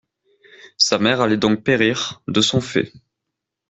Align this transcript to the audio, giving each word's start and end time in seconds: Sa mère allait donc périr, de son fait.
Sa 0.79 0.97
mère 0.97 1.21
allait 1.21 1.37
donc 1.37 1.63
périr, 1.63 2.23
de 2.27 2.41
son 2.41 2.59
fait. 2.59 2.91